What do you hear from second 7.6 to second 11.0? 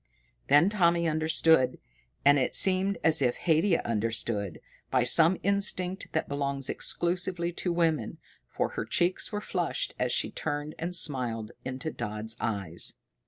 women, for her cheeks were flushed as she turned and